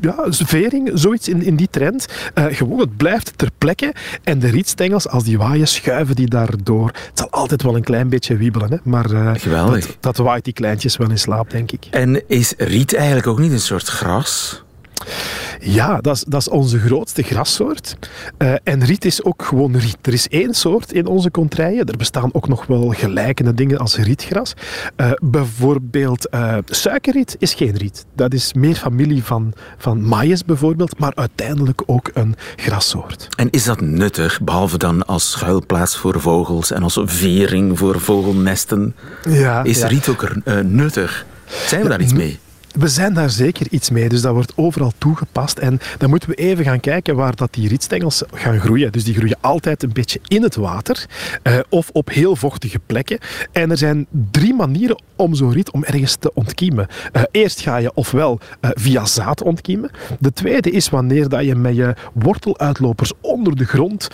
[0.00, 2.06] ja, vering, zoiets in, in die trend.
[2.34, 3.94] Uh, gewoon, het blijft ter plekke.
[4.22, 6.86] En de rietstengels, als die waaien, schuiven die daardoor.
[6.86, 9.86] Het zal altijd wel een klein beetje wiebelen, hè, maar uh, Geweldig.
[9.86, 11.86] Dat, dat waait die kleintjes wel in slaap, denk ik.
[11.90, 14.62] En is riet eigenlijk ook niet een soort gras?
[15.60, 17.96] Ja, dat is, dat is onze grootste grassoort.
[18.38, 19.96] Uh, en riet is ook gewoon riet.
[20.02, 21.86] Er is één soort in onze contraien.
[21.86, 24.54] Er bestaan ook nog wel gelijkende dingen als rietgras.
[24.96, 28.04] Uh, bijvoorbeeld uh, suikerriet is geen riet.
[28.14, 33.28] Dat is meer familie van, van maïs bijvoorbeeld, maar uiteindelijk ook een grassoort.
[33.36, 38.94] En is dat nuttig, behalve dan als schuilplaats voor vogels en als vering voor vogelnesten?
[39.28, 39.86] Ja, is ja.
[39.86, 40.30] riet ook
[40.62, 41.26] nuttig?
[41.66, 42.38] Zijn we daar iets mee?
[42.74, 45.58] We zijn daar zeker iets mee, dus dat wordt overal toegepast.
[45.58, 48.92] En dan moeten we even gaan kijken waar dat die rietstengels gaan groeien.
[48.92, 51.06] Dus die groeien altijd een beetje in het water
[51.42, 53.18] uh, of op heel vochtige plekken.
[53.52, 56.86] En er zijn drie manieren om zo'n riet om ergens te ontkiemen.
[57.12, 59.90] Uh, eerst ga je ofwel uh, via zaad ontkiemen.
[60.18, 64.08] De tweede is wanneer dat je met je worteluitlopers onder de grond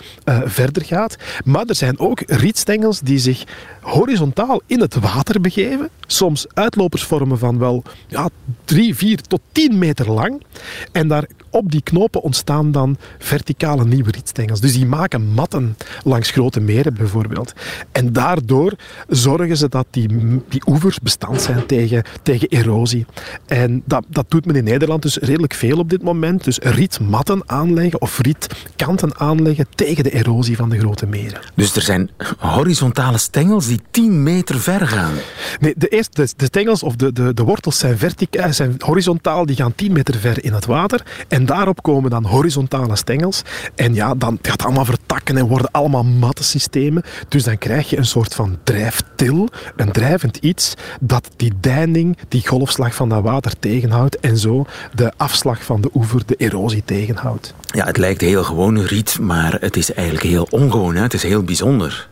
[0.45, 1.15] verder gaat.
[1.45, 3.43] Maar er zijn ook rietstengels die zich
[3.81, 5.89] horizontaal in het water begeven.
[6.07, 8.29] Soms uitlopers vormen van wel ja,
[8.65, 10.43] drie, vier tot tien meter lang.
[10.91, 14.61] En daar op die knopen ontstaan dan verticale nieuwe rietstengels.
[14.61, 17.53] Dus die maken matten langs grote meren bijvoorbeeld.
[17.91, 18.73] En daardoor
[19.07, 20.07] zorgen ze dat die,
[20.49, 23.05] die oevers bestand zijn tegen, tegen erosie.
[23.45, 26.43] En dat, dat doet men in Nederland dus redelijk veel op dit moment.
[26.43, 31.39] Dus rietmatten aanleggen of rietkanten aanleggen tegen de erosie van de grote meren.
[31.55, 35.13] Dus er zijn horizontale stengels die 10 meter ver gaan?
[35.59, 39.45] Nee, de, eerste, de, de stengels of de, de, de wortels zijn, verticaal, zijn horizontaal,
[39.45, 41.01] die gaan 10 meter ver in het water.
[41.27, 43.41] En daarop komen dan horizontale stengels.
[43.75, 47.03] En ja, dan gaat het allemaal vertakken en worden allemaal matte systemen.
[47.27, 52.47] Dus dan krijg je een soort van drijftil, een drijvend iets, dat die deining, die
[52.47, 57.53] golfslag van dat water tegenhoudt en zo de afslag van de oever, de erosie tegenhoudt.
[57.65, 60.95] Ja, het lijkt heel gewoon riet, maar het is eigenlijk heel ongewoon.
[60.95, 62.07] Het is heel bijzonder.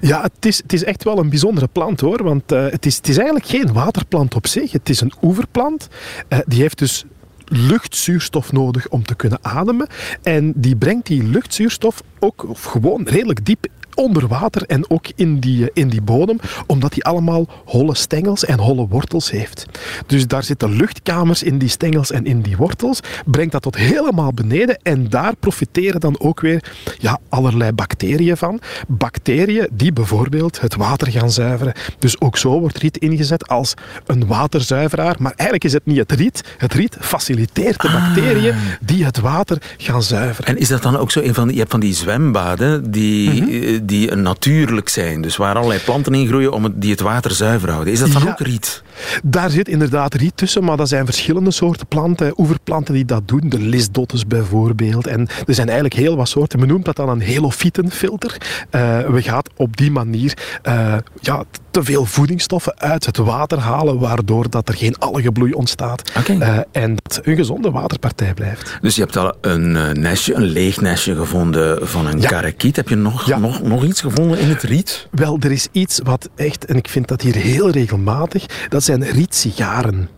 [0.00, 2.22] Ja, het is, het is echt wel een bijzondere plant hoor.
[2.22, 4.72] Want uh, het, is, het is eigenlijk geen waterplant op zich.
[4.72, 5.88] Het is een oeverplant.
[6.28, 7.04] Uh, die heeft dus
[7.44, 9.88] luchtzuurstof nodig om te kunnen ademen.
[10.22, 15.40] En die brengt die luchtzuurstof ook of gewoon redelijk diep onder water en ook in
[15.40, 19.66] die, eh, in die bodem, omdat die allemaal holle stengels en holle wortels heeft.
[20.06, 24.32] Dus daar zitten luchtkamers in die stengels en in die wortels, brengt dat tot helemaal
[24.32, 28.60] beneden en daar profiteren dan ook weer ja, allerlei bacteriën van.
[28.88, 31.72] Bacteriën die bijvoorbeeld het water gaan zuiveren.
[31.98, 33.74] Dus ook zo wordt riet ingezet als
[34.06, 36.42] een waterzuiveraar, maar eigenlijk is het niet het riet.
[36.58, 38.58] Het riet faciliteert de bacteriën Ah.
[38.80, 40.46] die het water gaan zuiveren.
[40.54, 43.42] En is dat dan ook zo een van die, je hebt van die zwembaden die,
[43.42, 43.50] Mhm.
[43.50, 47.30] eh, die natuurlijk zijn, dus waar allerlei planten in groeien om het, die het water
[47.30, 47.92] zuiver houden.
[47.92, 48.30] Is dat dan Ja.
[48.30, 48.82] ook riet?
[49.24, 53.42] Daar zit inderdaad riet tussen, maar dat zijn verschillende soorten planten, oeverplanten die dat doen.
[53.48, 55.06] De lisdottes bijvoorbeeld.
[55.06, 56.58] En er zijn eigenlijk heel wat soorten.
[56.58, 58.36] Men noemt dat dan een helofietenfilter.
[58.70, 63.98] Eh we gaan op die manier eh, ja, te veel voedingsstoffen uit het water halen,
[63.98, 66.12] waardoor dat er geen algenbloei ontstaat.
[66.38, 68.78] Eh, en dat een gezonde waterpartij blijft.
[68.80, 72.28] Dus je hebt al een nestje, een leeg nestje gevonden van een Ja.
[72.28, 72.76] karakiet.
[72.76, 73.38] Heb je nog, Ja.
[73.38, 75.08] nog, nog iets gevonden in het riet?
[75.10, 79.04] Wel, er is iets wat echt, en ik vind dat hier heel regelmatig, dat zijn
[79.04, 80.08] rietsigaren.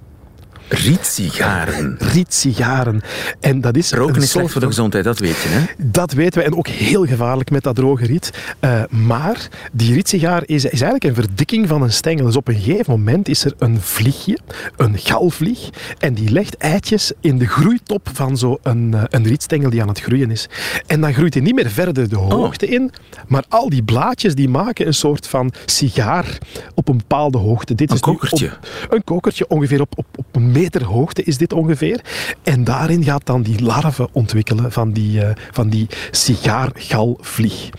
[0.69, 1.97] Rietsigaren.
[1.99, 3.01] Rietsigaren.
[3.41, 5.65] En dat is Roken is slecht voor de gezondheid, dat weet je, hè?
[5.85, 8.31] Dat weten we en ook heel gevaarlijk met dat droge riet.
[8.61, 12.25] Eh, maar die rietsigaar is, is eigenlijk een verdikking van een stengel.
[12.27, 14.39] Dus op een gegeven moment is er een vliegje,
[14.77, 19.71] een galvlieg, en die legt eitjes in de groeitop van zo'n een, eh, een rietstengel
[19.71, 20.49] die aan het groeien is.
[20.87, 22.91] En dan groeit hij niet meer verder de hoogte in,
[23.27, 26.39] maar al die blaadjes die maken een soort van sigaar
[26.75, 27.75] op een bepaalde hoogte.
[27.75, 28.47] Dit Een is kokertje.
[28.47, 32.01] op- een kokertje, ongeveer op, op, op een meter hoogte is dit ongeveer.
[32.43, 37.71] En daarin gaat dan die larve ontwikkelen van die, eh, van die sigaargalvlieg.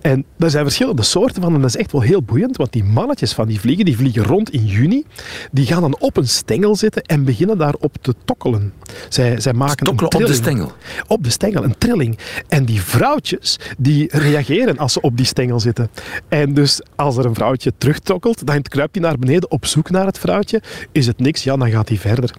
[0.00, 2.84] En er zijn verschillende soorten van en dat is echt wel heel boeiend, want die
[2.84, 5.04] mannetjes van die vliegen, die vliegen rond in juni,
[5.52, 8.72] die gaan dan op een stengel zitten en beginnen daarop te tokkelen.
[9.08, 10.68] Zij, zij maken een Tokkelen op de trilling.
[10.68, 10.72] stengel.
[11.06, 12.18] Op de stengel, een trilling.
[12.48, 15.90] En die vrouwtjes, die reageren als ze op die stengel zitten.
[16.28, 20.06] En dus als er een vrouwtje terugtokkelt, dan kruipt hij naar beneden op zoek naar
[20.06, 20.62] het vrouwtje.
[20.92, 22.34] Is het niks, ja, dan gaat hij verder.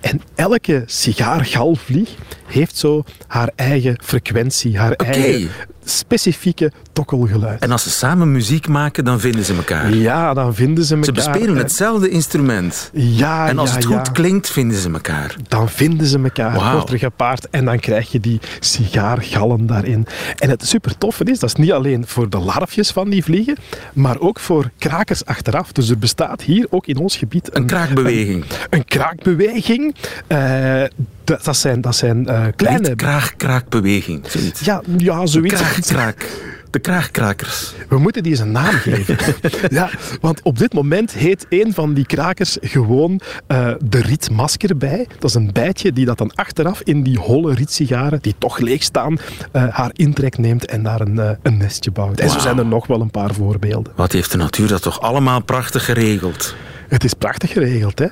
[0.00, 2.14] En elke sigaargalvlieg
[2.46, 5.50] heeft zo haar eigen frequentie, haar eigen
[5.84, 6.72] specifieke
[7.08, 7.62] tokkelgeluid.
[7.62, 9.94] En als ze samen muziek maken, dan vinden ze elkaar.
[9.94, 11.14] Ja, dan vinden ze Ze elkaar.
[11.14, 12.90] bespelen En- hetzelfde instrument.
[12.92, 13.96] Ja, En als ja, het ja.
[13.96, 15.36] goed klinkt, vinden ze elkaar.
[15.48, 16.72] dan vinden ze elkaar, Wauw.
[16.72, 20.06] wordt er gepaard en dan krijg je die sigaargallen daarin.
[20.38, 23.56] En het super toffe is, dat is niet alleen voor de larfjes van die vliegen,
[23.92, 25.72] maar ook voor krakers achteraf.
[25.72, 28.42] Dus er bestaat hier ook in ons gebied Een kraakbeweging.
[28.44, 29.94] Een, een kraakbeweging.
[30.26, 30.82] Eh,
[31.24, 32.52] dat, dat zijn, dat zijn eh, kleine...
[32.56, 34.24] Kleine kraag-kraakbeweging.
[34.28, 34.60] Zoiets.
[34.60, 35.54] ja, ja, zoiets.
[35.54, 36.26] Kraag-kraak.
[36.74, 37.74] De kraagkrakers.
[37.88, 39.16] We moeten die eens een naam geven.
[39.78, 45.06] ja, want op dit moment heet een van die krakers gewoon eh, de rietmaskerbij.
[45.18, 48.82] Dat is een bijtje die dat dan achteraf in die holle rietsigaren, die toch leeg
[48.82, 49.18] staan,
[49.52, 52.20] eh, haar intrek neemt en daar een, eh, een nestje bouwt.
[52.20, 53.92] En zo zijn er nog wel een paar voorbeelden.
[53.96, 56.54] Wat heeft de natuur dat toch allemaal prachtig geregeld?
[56.88, 58.06] Het is prachtig geregeld, hè?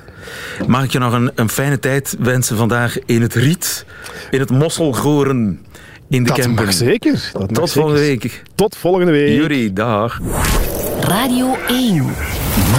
[0.67, 3.85] Mag ik je nog een, een fijne tijd wensen vandaag in het riet,
[4.31, 5.59] in het mosselgoren,
[6.13, 6.65] in de Dat camping.
[6.65, 7.29] mag zeker.
[7.33, 7.81] Dat mag Tot zeker.
[7.81, 8.43] volgende week.
[8.55, 9.35] Tot volgende week.
[9.35, 10.19] Jury, dag.
[10.99, 11.93] Radio 1.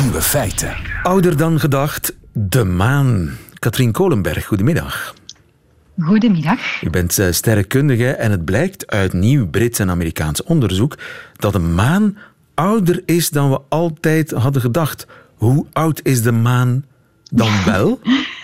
[0.02, 0.74] Nieuwe feiten.
[1.02, 3.36] Ouder dan gedacht, de maan.
[3.58, 5.14] Katrien Kolenberg, goedemiddag.
[6.00, 6.82] Goedemiddag.
[6.82, 10.98] U bent eh, sterrenkundige en het blijkt uit nieuw Brits en Amerikaans onderzoek
[11.36, 12.16] dat de maan
[12.54, 15.06] ouder is dan we altijd hadden gedacht.
[15.34, 16.84] Hoe oud is de maan
[17.32, 18.00] dan wel?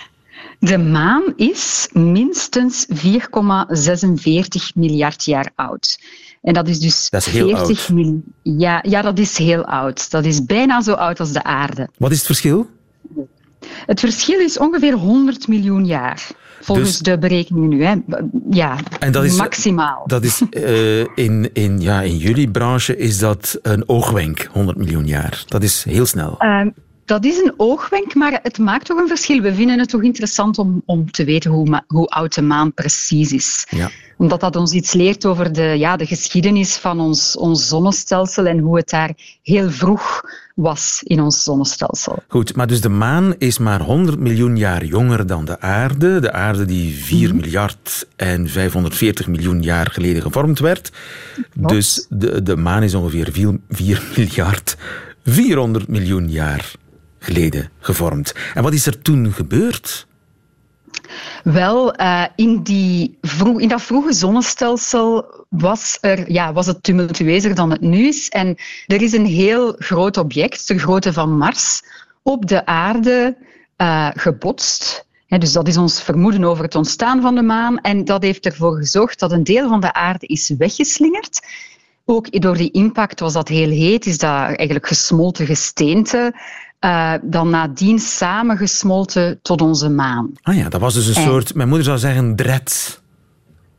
[0.63, 2.95] De maan is minstens 4,46
[4.75, 5.99] miljard jaar oud.
[6.43, 7.89] En dat is dus Dat is heel 40 oud.
[7.89, 10.11] mil- Ja, ja, dat is heel oud.
[10.11, 11.89] Dat is bijna zo oud als de aarde.
[11.99, 12.67] Wat is het verschil?
[13.87, 16.27] Het verschil is ongeveer 100 miljoen jaar.
[16.61, 17.85] Volgens Dus- de berekeningen nu.
[17.85, 17.95] Hè.
[18.51, 20.03] Ja, En dat is- maximaal.
[20.07, 25.07] Dat is eh, in, in, ja, in jullie branche is dat een oogwenk, 100 miljoen
[25.07, 25.45] jaar.
[25.47, 26.35] Dat is heel snel.
[26.39, 26.69] Ehm,
[27.11, 29.41] dat is een oogwenk, maar het maakt toch een verschil.
[29.41, 33.33] We vinden het toch interessant om, om te weten hoe, hoe oud de maan precies
[33.33, 33.67] is.
[33.71, 33.91] Ja.
[34.17, 38.59] Omdat dat ons iets leert over de, ja, de geschiedenis van ons, ons zonnestelsel en
[38.59, 40.21] hoe het daar heel vroeg
[40.55, 42.23] was in ons zonnestelsel.
[42.29, 46.21] Goed, maar dus de maan is maar 100 miljoen jaar jonger dan de aarde.
[46.21, 50.93] De aarde die 4 miljard en 540 miljoen jaar geleden gevormd werd.
[51.55, 54.77] Dus de, de maan is ongeveer 4, 4 miljard
[55.25, 56.73] 400 miljoen jaar
[57.21, 58.35] geleden gevormd.
[58.55, 60.09] En wat is er toen gebeurd?
[61.43, 67.55] Wel, eh, in, die vroeg, in dat vroege zonnestelsel was, er, ja, was het tumultueuzer
[67.55, 68.29] dan het nu is.
[68.29, 68.57] En
[68.87, 71.83] er is een heel groot object, de grootte van Mars,
[72.23, 73.37] op de aarde
[73.77, 75.07] eh, gebotst.
[75.29, 77.79] dus dat is ons vermoeden over het ontstaan van de maan.
[77.79, 81.41] En dat heeft ervoor gezorgd dat een deel van de aarde is weggeslingerd.
[82.05, 86.35] Ook door die impact was dat heel heet, is dat eigenlijk gesmolten gesteente.
[86.85, 90.31] Uh, dan nadien samengesmolten tot onze maan.
[90.43, 93.01] Ah ja, dat was dus een soort, mijn moeder zou zeggen, dret.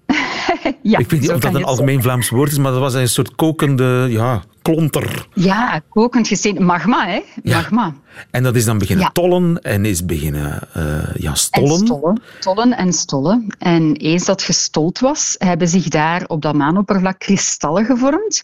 [0.81, 3.09] ja, ik weet niet of dat een algemeen Vlaams woord is, maar dat was een
[3.09, 5.27] soort kokende ja, klonter.
[5.33, 6.61] Ja, kokend gesteente.
[6.61, 7.21] Magma, hè?
[7.43, 7.93] Magma.
[8.31, 11.79] En dat is dan beginnen tollen en is beginnen uh, ja, stollen.
[11.79, 12.21] En stollen.
[12.39, 13.55] Tollen en stollen.
[13.59, 18.43] En eens dat gestold was, hebben zich daar op dat maanoppervlak kristallen gevormd.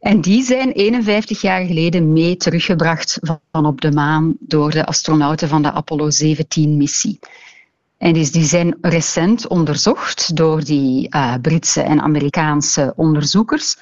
[0.00, 3.18] En die zijn 51 jaar geleden mee teruggebracht
[3.52, 7.18] van op de maan door de astronauten van de Apollo 17-missie.
[7.98, 13.76] En dus die zijn recent onderzocht door die uh, Britse en Amerikaanse onderzoekers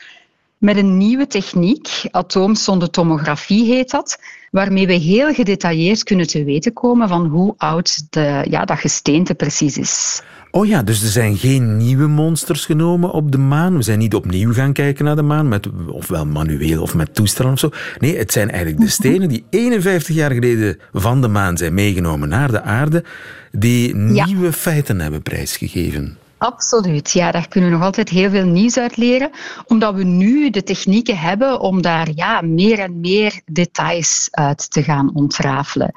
[0.59, 4.18] met een nieuwe techniek, atoomsondetomografie heet dat,
[4.51, 9.35] waarmee we heel gedetailleerd kunnen te weten komen van hoe oud de, ja, dat gesteente
[9.35, 10.23] precies is.
[10.51, 13.77] Oh ja, dus er zijn geen nieuwe monsters genomen op de maan.
[13.77, 17.53] We zijn niet opnieuw gaan kijken naar de maan, met, ofwel manueel of met toestellen
[17.53, 17.71] of zo.
[17.99, 22.29] Nee, het zijn eigenlijk de stenen die 51 jaar geleden van de maan zijn meegenomen
[22.29, 23.05] naar de aarde,
[23.53, 26.17] die nieuwe feiten hebben prijsgegeven.
[26.38, 29.31] Absoluut, ja, daar kunnen we nog altijd heel veel nieuws uit leren,
[29.66, 34.83] omdat we nu de technieken hebben om daar ja, meer en meer details uit te
[34.83, 35.92] gaan ontrafelen.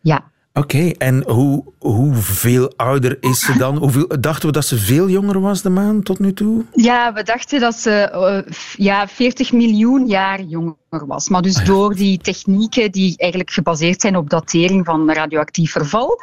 [0.00, 3.76] Ja, Oké, en hoe, hoeveel ouder is ze dan?
[3.76, 6.64] Hoeveel, dachten we dat ze veel jonger was, de maan, tot nu toe?
[6.72, 8.10] Ja, we dachten dat ze
[8.46, 11.28] uh, ja, 40 miljoen jaar jonger was.
[11.28, 16.20] Maar dus ah door die technieken die eigenlijk gebaseerd zijn op datering van radioactief verval,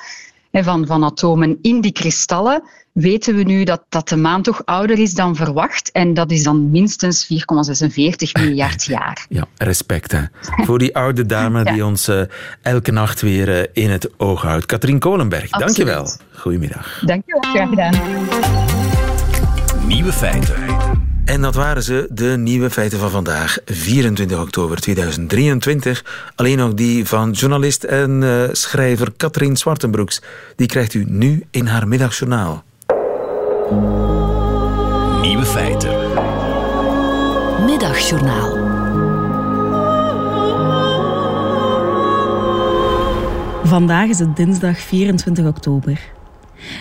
[0.63, 4.99] van, van atomen in die kristallen, weten we nu dat, dat de maan toch ouder
[4.99, 5.91] is dan verwacht.
[5.91, 7.29] En dat is dan minstens 4,46
[8.43, 9.25] miljard jaar.
[9.29, 10.21] Ja, respect hè.
[10.39, 12.21] voor die oude dame die ons uh,
[12.61, 14.65] elke nacht weer uh, in het oog houdt.
[14.65, 15.75] Katrien Kolenberg, Absoluut.
[15.75, 16.11] dankjewel.
[16.31, 17.01] Goedemiddag.
[17.05, 17.93] Dankjewel, graag gedaan.
[19.87, 20.66] Nieuwe feiten.
[21.27, 26.31] En dat waren ze, de nieuwe feiten van vandaag, 24 oktober 2023.
[26.35, 30.21] Alleen nog die van journalist en uh, schrijver Katrien Zwartenbroeks.
[30.55, 32.63] Die krijgt u nu in haar middagjournaal.
[35.21, 35.95] Nieuwe feiten.
[37.65, 38.75] Middagjournaal.
[43.63, 45.99] Vandaag is het dinsdag 24 oktober.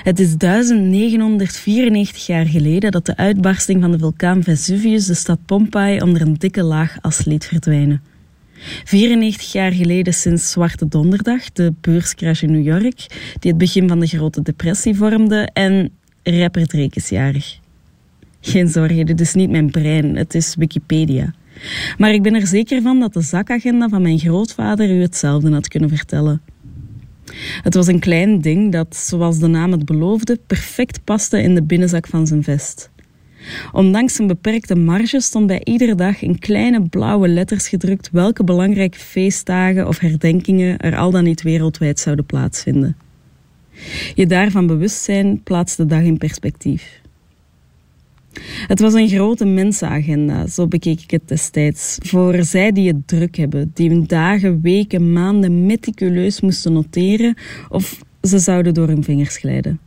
[0.03, 6.01] Het is 1994 jaar geleden dat de uitbarsting van de vulkaan Vesuvius de stad Pompeii
[6.01, 8.03] onder een dikke laag as liet verdwijnen.
[8.85, 13.07] 94 jaar geleden sinds Zwarte Donderdag, de beurscrash in New York,
[13.39, 15.91] die het begin van de Grote Depressie vormde, en
[16.23, 17.59] rapper Drake is jarig.
[18.41, 21.35] Geen zorgen, dit is niet mijn brein, het is Wikipedia.
[21.99, 25.69] Maar ik ben er zeker van dat de zakagenda van mijn grootvader u hetzelfde had
[25.69, 26.41] kunnen vertellen.
[27.63, 31.63] Het was een klein ding dat, zoals de naam het beloofde, perfect paste in de
[31.63, 32.91] binnenzak van zijn vest.
[33.73, 38.99] Ondanks zijn beperkte marge stond bij iedere dag in kleine blauwe letters gedrukt welke belangrijke
[38.99, 42.97] feestdagen of herdenkingen er al dan niet wereldwijd zouden plaatsvinden.
[44.15, 47.01] Je daarvan bewust zijn plaatst de dag in perspectief.
[48.67, 51.99] Het was een grote mensenagenda, zo bekeek ik het destijds.
[52.03, 57.35] Voor zij die het druk hebben, die hun dagen, weken, maanden meticuleus moesten noteren
[57.69, 59.81] of ze zouden door hun vingers glijden.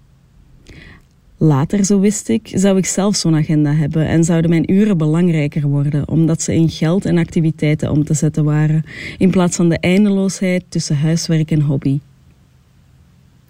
[1.42, 5.68] Later, zo wist ik, zou ik zelf zo'n agenda hebben en zouden mijn uren belangrijker
[5.68, 8.84] worden, omdat ze in geld en activiteiten om te zetten waren,
[9.18, 12.00] in plaats van de eindeloosheid tussen huiswerk en hobby.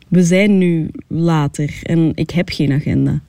[0.07, 3.21] We zijn nu later en ik heb geen agenda.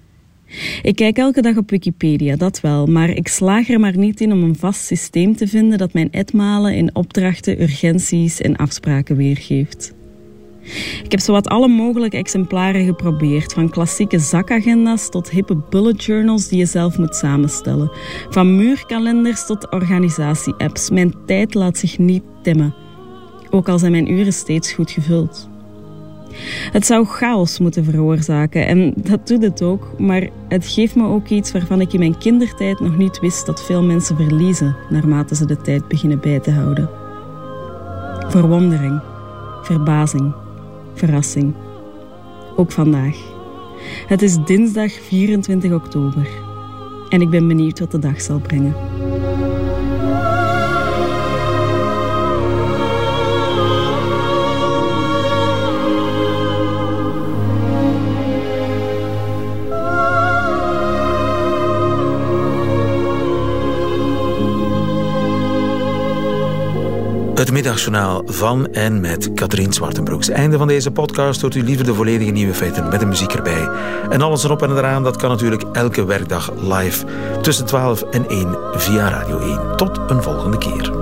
[0.83, 4.33] Ik kijk elke dag op Wikipedia, dat wel, maar ik slaag er maar niet in
[4.33, 9.95] om een vast systeem te vinden dat mijn etmalen in opdrachten, urgenties en afspraken weergeeft.
[11.05, 16.59] Ik heb zowat alle mogelijke exemplaren geprobeerd, van klassieke zakagenda's tot hippe bullet journals die
[16.59, 17.93] je zelf moet samenstellen,
[18.31, 20.91] van muurkalenders tot organisatie-apps.
[20.91, 22.75] Mijn tijd laat zich niet temmen,
[23.51, 25.50] ook al zijn mijn uren steeds goed gevuld.
[26.72, 31.29] Het zou chaos moeten veroorzaken en dat doet het ook, maar het geeft me ook
[31.29, 35.46] iets waarvan ik in mijn kindertijd nog niet wist dat veel mensen verliezen naarmate ze
[35.46, 36.90] de tijd beginnen bij te houden.
[38.29, 39.00] Verwondering,
[39.62, 40.35] verbazing,
[40.94, 41.55] verrassing.
[42.57, 43.16] Ook vandaag.
[44.07, 46.29] Het is dinsdag 24 oktober
[47.09, 48.74] en ik ben benieuwd wat de dag zal brengen.
[67.40, 70.29] Het middagjournaal van en met Katrien Zwartenbroeks.
[70.29, 73.69] Einde van deze podcast hoort u liever de volledige nieuwe feiten met de muziek erbij.
[74.10, 77.06] En alles erop en eraan, dat kan natuurlijk elke werkdag live
[77.42, 79.77] tussen 12 en 1 via Radio 1.
[79.77, 80.92] Tot een volgende keer.